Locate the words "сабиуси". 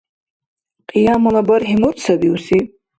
2.03-2.59